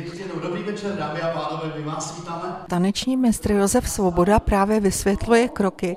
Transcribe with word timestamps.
Ještě 0.00 0.25
jednou 0.36 0.48
dobrý 0.48 0.62
večer, 0.62 0.96
dámy 0.98 1.20
a 1.20 1.28
pánové, 1.28 1.72
my 1.78 1.84
vás 1.84 2.16
vítáme. 2.16 2.56
Taneční 2.68 3.16
mistr 3.16 3.52
Josef 3.52 3.90
Svoboda 3.90 4.38
právě 4.38 4.80
vysvětluje 4.80 5.48
kroky. 5.48 5.96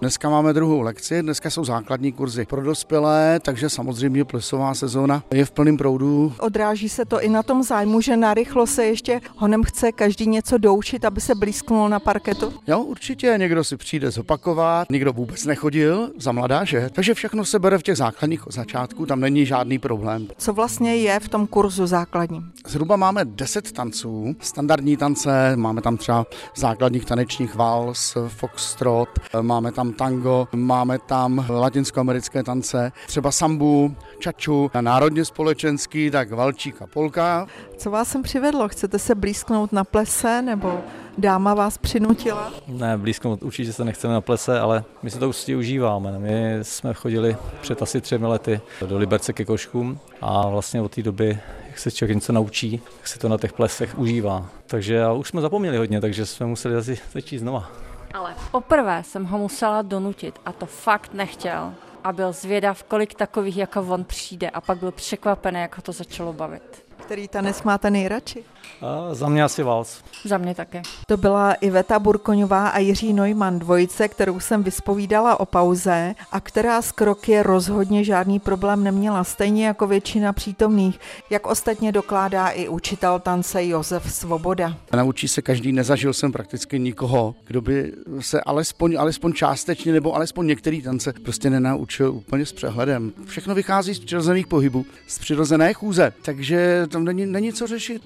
Dneska 0.00 0.28
máme 0.28 0.52
druhou 0.52 0.80
lekci, 0.80 1.22
dneska 1.22 1.50
jsou 1.50 1.64
základní 1.64 2.12
kurzy 2.12 2.46
pro 2.46 2.62
dospělé, 2.62 3.40
takže 3.40 3.70
samozřejmě 3.70 4.24
plesová 4.24 4.74
sezóna 4.74 5.22
je 5.30 5.44
v 5.44 5.50
plném 5.50 5.76
proudu. 5.76 6.32
Odráží 6.40 6.88
se 6.88 7.04
to 7.04 7.20
i 7.20 7.28
na 7.28 7.42
tom 7.42 7.62
zájmu, 7.62 8.00
že 8.00 8.16
narychlo 8.16 8.66
se 8.66 8.84
ještě 8.84 9.20
honem 9.36 9.62
chce 9.64 9.92
každý 9.92 10.26
něco 10.26 10.58
doučit, 10.58 11.04
aby 11.04 11.20
se 11.20 11.34
blízknul 11.34 11.88
na 11.88 12.00
parketu. 12.00 12.52
Jo, 12.66 12.80
určitě 12.80 13.34
někdo 13.36 13.64
si 13.64 13.76
přijde 13.76 14.10
zopakovat, 14.10 14.90
někdo 14.90 15.12
vůbec 15.12 15.44
nechodil 15.44 16.10
za 16.18 16.32
mladá, 16.32 16.64
že? 16.64 16.90
Takže 16.92 17.14
všechno 17.14 17.44
se 17.44 17.58
bere 17.58 17.78
v 17.78 17.82
těch 17.82 17.96
základních 17.96 18.46
od 18.46 18.54
začátku, 18.54 19.06
tam 19.06 19.20
není 19.20 19.46
žádný 19.46 19.78
problém. 19.78 20.28
Co 20.38 20.52
vlastně 20.52 20.96
je 20.96 21.20
v 21.20 21.28
tom 21.28 21.46
kurzu 21.46 21.86
základním? 21.86 22.52
Zhruba 22.74 22.96
máme 22.96 23.24
10 23.24 23.72
tanců, 23.72 24.36
standardní 24.40 24.96
tance, 24.96 25.56
máme 25.56 25.82
tam 25.82 25.96
třeba 25.96 26.26
základních 26.56 27.04
tanečních 27.04 27.54
vals, 27.54 28.16
foxtrot, 28.28 29.08
máme 29.40 29.72
tam 29.72 29.92
tango, 29.92 30.48
máme 30.52 30.98
tam 30.98 31.46
latinskoamerické 31.48 32.42
tance, 32.42 32.92
třeba 33.06 33.32
sambu, 33.32 33.94
čaču, 34.18 34.70
a 34.74 34.80
národně 34.80 35.24
společenský, 35.24 36.10
tak 36.10 36.32
valčík 36.32 36.82
a 36.82 36.86
polka. 36.86 37.46
Co 37.76 37.90
vás 37.90 38.08
sem 38.08 38.22
přivedlo? 38.22 38.68
Chcete 38.68 38.98
se 38.98 39.14
blízknout 39.14 39.72
na 39.72 39.84
plese 39.84 40.42
nebo 40.42 40.80
dáma 41.18 41.54
vás 41.54 41.78
přinutila? 41.78 42.52
Ne, 42.68 42.98
blízko 42.98 43.38
určitě 43.40 43.72
se 43.72 43.84
nechceme 43.84 44.14
na 44.14 44.20
plese, 44.20 44.60
ale 44.60 44.84
my 45.02 45.10
si 45.10 45.18
to 45.18 45.28
určitě 45.28 45.56
užíváme. 45.56 46.18
My 46.18 46.58
jsme 46.62 46.94
chodili 46.94 47.36
před 47.60 47.82
asi 47.82 48.00
třemi 48.00 48.26
lety 48.26 48.60
do 48.86 48.98
Liberce 48.98 49.32
ke 49.32 49.44
koškům 49.44 49.98
a 50.20 50.48
vlastně 50.48 50.80
od 50.80 50.94
té 50.94 51.02
doby, 51.02 51.38
jak 51.74 51.78
se 51.80 51.90
člověk 51.90 52.14
něco 52.14 52.32
naučí, 52.32 52.78
tak 52.78 53.08
se 53.08 53.18
to 53.18 53.28
na 53.28 53.38
těch 53.38 53.52
plesech 53.52 53.98
užívá. 53.98 54.46
Takže 54.66 55.04
a 55.04 55.12
už 55.12 55.28
jsme 55.28 55.40
zapomněli 55.40 55.76
hodně, 55.76 56.00
takže 56.00 56.26
jsme 56.26 56.46
museli 56.46 56.76
asi 56.76 56.98
začít 57.12 57.38
znova. 57.38 57.70
Ale 58.12 58.34
poprvé 58.50 59.02
jsem 59.04 59.24
ho 59.24 59.38
musela 59.38 59.82
donutit 59.82 60.40
a 60.46 60.52
to 60.52 60.66
fakt 60.66 61.14
nechtěl. 61.14 61.74
A 62.04 62.12
byl 62.12 62.32
zvědav, 62.32 62.82
kolik 62.82 63.14
takových 63.14 63.56
jako 63.56 63.80
on 63.80 64.04
přijde 64.04 64.50
a 64.50 64.60
pak 64.60 64.78
byl 64.78 64.90
překvapený, 64.90 65.60
jak 65.60 65.76
ho 65.76 65.82
to 65.82 65.92
začalo 65.92 66.32
bavit. 66.32 66.84
Který 66.96 67.28
tanec 67.28 67.62
máte 67.62 67.90
nejradši? 67.90 68.44
A 68.80 69.14
za 69.14 69.28
mě 69.28 69.44
asi 69.44 69.62
vals. 69.62 70.02
Za 70.24 70.38
mě 70.38 70.54
také. 70.54 70.82
To 71.06 71.16
byla 71.16 71.54
Iveta 71.54 71.98
Burkoňová 71.98 72.68
a 72.68 72.78
Jiří 72.78 73.12
Neumann, 73.12 73.58
dvojice, 73.58 74.08
kterou 74.08 74.40
jsem 74.40 74.62
vyspovídala 74.62 75.40
o 75.40 75.46
pauze 75.46 76.14
a 76.32 76.40
která 76.40 76.82
z 76.82 76.92
kroky 76.92 77.42
rozhodně 77.42 78.04
žádný 78.04 78.40
problém 78.40 78.84
neměla, 78.84 79.24
stejně 79.24 79.66
jako 79.66 79.86
většina 79.86 80.32
přítomných, 80.32 81.00
jak 81.30 81.46
ostatně 81.46 81.92
dokládá 81.92 82.48
i 82.48 82.68
učitel 82.68 83.18
tance 83.18 83.66
Josef 83.66 84.12
Svoboda. 84.12 84.76
Naučí 84.92 85.28
se 85.28 85.42
každý, 85.42 85.72
nezažil 85.72 86.12
jsem 86.12 86.32
prakticky 86.32 86.78
nikoho, 86.78 87.34
kdo 87.46 87.60
by 87.60 87.92
se 88.20 88.40
alespoň, 88.40 88.96
alespoň 88.98 89.32
částečně 89.32 89.92
nebo 89.92 90.14
alespoň 90.14 90.46
některý 90.46 90.82
tance 90.82 91.12
prostě 91.12 91.50
nenaučil 91.50 92.12
úplně 92.12 92.46
s 92.46 92.52
přehledem. 92.52 93.12
Všechno 93.26 93.54
vychází 93.54 93.94
z 93.94 93.98
přirozených 93.98 94.46
pohybů, 94.46 94.86
z 95.06 95.18
přirozené 95.18 95.72
chůze, 95.72 96.12
takže 96.22 96.86
tam 96.90 97.04
není, 97.04 97.26
není 97.26 97.52
co 97.52 97.66
řešit. 97.66 98.02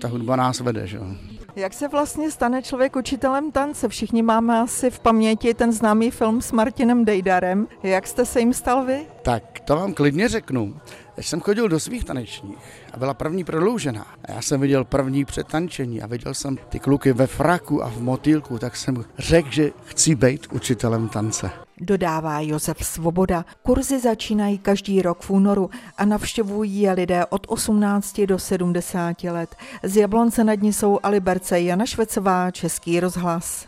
Ta 0.00 0.08
hudba 0.08 0.36
nás 0.36 0.60
vede, 0.60 0.86
že 0.86 0.96
jo. 0.96 1.04
Jak 1.56 1.72
se 1.72 1.88
vlastně 1.88 2.30
stane 2.30 2.62
člověk 2.62 2.96
učitelem 2.96 3.52
tance? 3.52 3.88
Všichni 3.88 4.22
máme 4.22 4.60
asi 4.60 4.90
v 4.90 5.00
paměti 5.00 5.54
ten 5.54 5.72
známý 5.72 6.10
film 6.10 6.42
s 6.42 6.52
Martinem 6.52 7.04
Dejdarem. 7.04 7.66
Jak 7.82 8.06
jste 8.06 8.24
se 8.24 8.40
jim 8.40 8.52
stal 8.52 8.84
vy? 8.84 9.06
Tak 9.22 9.60
to 9.60 9.76
vám 9.76 9.94
klidně 9.94 10.28
řeknu. 10.28 10.74
Když 11.14 11.28
jsem 11.28 11.40
chodil 11.40 11.68
do 11.68 11.80
svých 11.80 12.04
tanečních 12.04 12.58
a 12.92 12.98
byla 12.98 13.14
první 13.14 13.44
prodloužená, 13.44 14.06
a 14.24 14.32
já 14.32 14.42
jsem 14.42 14.60
viděl 14.60 14.84
první 14.84 15.24
přetančení 15.24 16.02
a 16.02 16.06
viděl 16.06 16.34
jsem 16.34 16.58
ty 16.68 16.78
kluky 16.78 17.12
ve 17.12 17.26
fraku 17.26 17.84
a 17.84 17.88
v 17.88 18.00
motýlku, 18.00 18.58
tak 18.58 18.76
jsem 18.76 19.04
řekl, 19.18 19.48
že 19.50 19.70
chci 19.84 20.14
být 20.14 20.46
učitelem 20.52 21.08
tance. 21.08 21.50
Dodává 21.82 22.40
Josef 22.40 22.86
Svoboda. 22.86 23.44
Kurzy 23.62 24.00
začínají 24.00 24.58
každý 24.58 25.02
rok 25.02 25.20
v 25.20 25.30
únoru 25.30 25.70
a 25.96 26.04
navštěvují 26.04 26.80
je 26.80 26.92
lidé 26.92 27.26
od 27.26 27.46
18 27.48 28.20
do 28.20 28.38
70 28.38 29.24
let. 29.24 29.56
Z 29.82 29.96
Jablonce 29.96 30.44
nad 30.44 30.54
ní 30.54 30.72
jsou 30.72 30.98
Aliberce 31.02 31.60
Jana 31.60 31.86
Švecová, 31.86 32.50
Český 32.50 33.00
rozhlas. 33.00 33.66